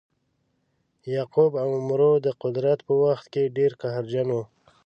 [1.13, 4.43] یعقوب او عمرو د قدرت په وخت کې ډیر قهرجن وه.